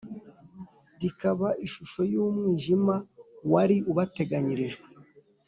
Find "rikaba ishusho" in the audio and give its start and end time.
1.01-2.01